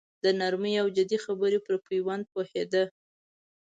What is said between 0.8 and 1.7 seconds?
او جدي خبرې